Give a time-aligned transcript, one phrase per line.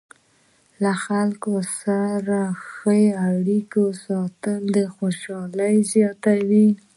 [0.83, 2.39] له خلکو سره
[2.71, 4.63] ښې اړیکې ساتل
[4.95, 6.67] خوشحالي زیاتوي.